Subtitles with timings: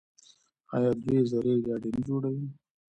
[0.75, 2.45] آیا دوی زرهي ګاډي نه جوړوي؟